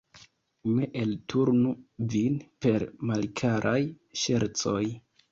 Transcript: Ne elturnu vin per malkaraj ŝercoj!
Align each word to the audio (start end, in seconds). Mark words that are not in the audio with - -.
Ne 0.75 0.85
elturnu 1.01 1.73
vin 2.13 2.39
per 2.65 2.85
malkaraj 3.11 3.75
ŝercoj! 4.23 4.81